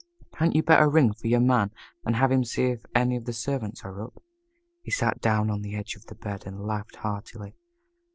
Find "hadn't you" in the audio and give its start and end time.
0.33-0.63